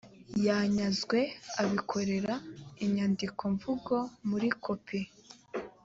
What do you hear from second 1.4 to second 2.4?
abikorera